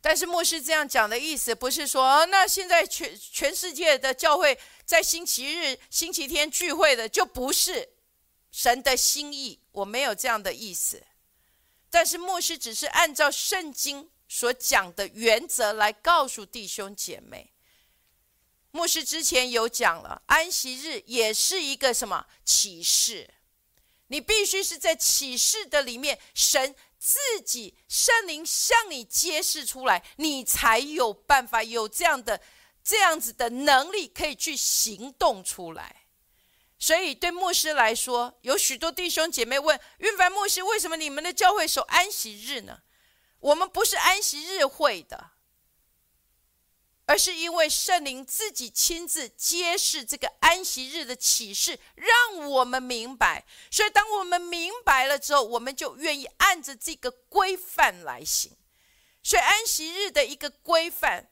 [0.00, 7.88] 但是牧师这样讲的意思，不是说那现在全全世界的教会在星期日、星期天聚会的就不是
[8.52, 11.04] 神的心意，我没有这样的意思。
[11.90, 17.52] 但是牧师只是按照圣经所讲的原则来告诉弟兄姐妹。
[18.76, 23.30] 牧师之前有讲了，安息日也是一个什么启示？
[24.08, 26.76] 你必须是在启示的里面，神。
[26.98, 32.40] 自己圣灵向你揭示出来，你才有办法有这样的
[32.82, 36.04] 这样子的能力，可以去行动出来。
[36.80, 42.80] 所以对牧师来说，有许多弟兄姐妹问：运凡牧师，为什么你们的教会守安息日呢？
[43.38, 45.30] 我们不是安息日会的。
[47.06, 53.46] 而是因为圣灵自己亲自揭示这个安息日的启示，让我们明白。
[53.70, 58.56] 所以，当我们明白了之后，我们就愿意按着这个规范来行。
[59.22, 61.30] 所以，安息日的一个规范，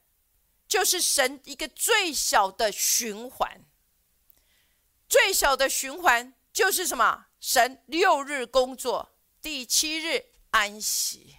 [0.68, 3.64] 就是神一个最小的循环。
[5.08, 7.26] 最小的循环就是什么？
[7.40, 11.36] 神六日工作，第七日安息。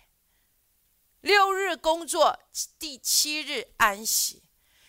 [1.26, 2.40] 六日工作，
[2.78, 4.44] 第七日安息，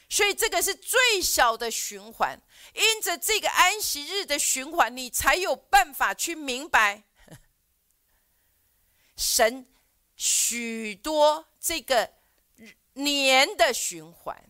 [0.06, 2.38] 所以这个是最小的循环。
[2.74, 7.04] 因着这个安息日的循环，你才有办法去明白
[9.16, 9.66] 神
[10.14, 12.12] 许多这个
[12.92, 14.44] 年的循环，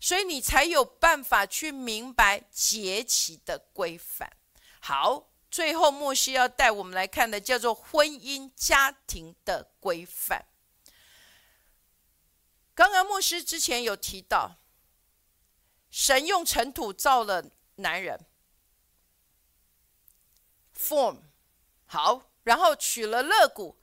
[0.00, 4.36] 所以你才有办法去明白节期的规范。
[4.80, 10.46] 好，最后莫西要带我们来看的叫做婚姻家庭的规范。
[12.74, 14.56] 刚刚牧师之前有提到。
[15.94, 17.44] 神用尘土造了
[17.74, 18.18] 男人
[20.74, 21.18] ，form
[21.84, 23.76] 好，然后取了肋骨，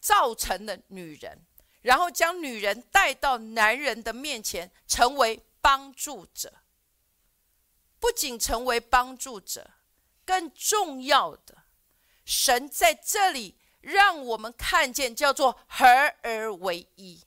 [0.00, 1.46] 造成了女人，
[1.80, 6.52] 然后将女人带到男人的面前，成为帮助者。
[8.00, 9.70] 不仅成为帮助者，
[10.24, 11.64] 更重要的，
[12.24, 15.86] 神在这里让我们看见，叫做合
[16.22, 17.20] 而为一。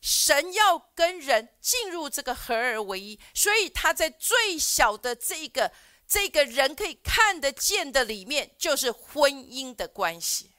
[0.00, 5.70] 神要跟人进入这个合而为一，所以他在最小的这个
[6.06, 10.52] 这个人可以看得见的里面，就是婚姻的关系。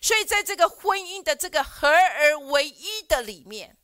[0.00, 3.76] 所以在这个婚姻的这个合而为一的里面，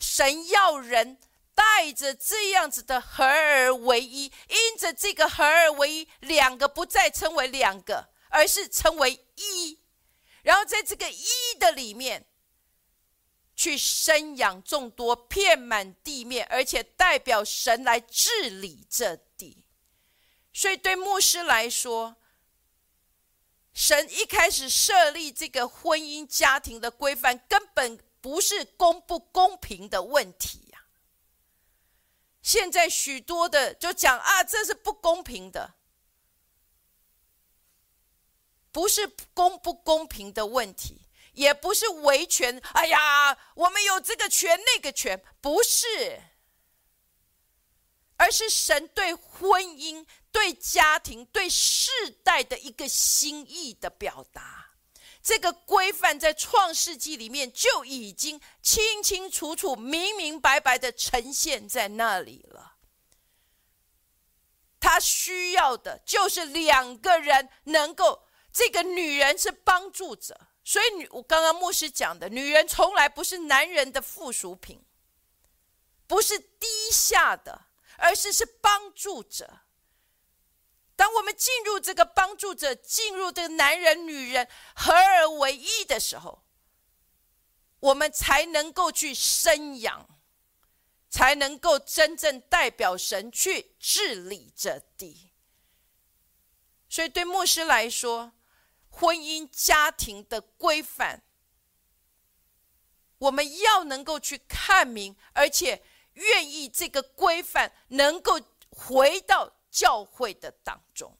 [0.00, 1.18] 神要人
[1.54, 9.80] 带着这样子的合而为一，因着这个合而为一，两个不再称为两个，而是称为一。
[10.42, 11.26] 然后在这个一
[11.58, 12.26] 的里面。
[13.54, 19.62] 去生养众多，遍满地面，而且代表神来治理这地。
[20.52, 22.16] 所以对牧师来说，
[23.74, 30.61] 神一开始设立这个婚姻家庭的规范，根本不是公不公平的问题。
[32.42, 35.74] 现在许多的就讲啊，这是不公平的，
[38.70, 40.98] 不是公不公平的问题。
[41.34, 46.20] 也不是维权，哎呀，我们有这个权那个权，不是，
[48.18, 51.90] 而是神对婚姻、对家庭、对世
[52.22, 54.71] 代的一个心意的表达。
[55.22, 62.74] 这个规范在创世纪里面就已经清清楚楚、明明白白的呈现在那里了。
[64.80, 70.48] 他需要的就是两个人能够，这个女人是帮助者。
[70.64, 74.84] 所以，女我刚刚牧师讲的，女人从来不是男人的附属品，
[76.08, 77.66] 不是低下的，
[77.96, 79.61] 而是是帮助者。
[81.02, 84.46] 当我们进入这个帮助者，进入这个男人、女人
[84.76, 86.44] 合而为一的时候，
[87.80, 90.08] 我们才能够去生养，
[91.10, 95.32] 才能够真正代表神去治理这地。
[96.88, 98.34] 所以，对牧师来说，
[98.88, 101.24] 婚姻家庭的规范，
[103.18, 108.40] 我们要能够去看明，而且愿意这个规范能够
[108.70, 111.18] 回到教会的当中。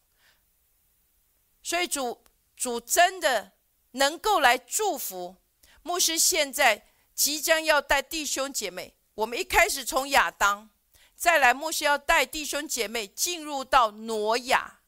[1.63, 2.23] 所以主
[2.55, 3.53] 主真的
[3.93, 5.37] 能够来祝福
[5.83, 6.17] 牧师。
[6.17, 10.71] 现在即将要带弟兄姐妹，我们一开始从亚当，
[11.17, 14.81] 再来牧师要带弟兄姐妹进入到挪亚，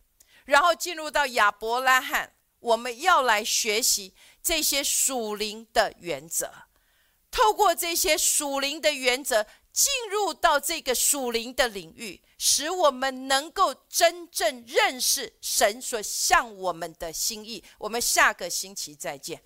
[0.44, 2.32] 然后进入到亚伯拉罕。
[2.60, 6.50] 我们要来学习这些属灵的原则，
[7.30, 17.64] 透过这些属灵的原则，进入到这个属灵的领域，使我们能够真正认识神所向我们的心意。
[17.78, 19.40] 我们下个星期再见。